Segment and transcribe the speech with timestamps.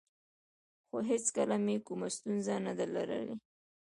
[0.87, 3.35] خو هېڅکله مې کومه ستونزه نه ده لرلې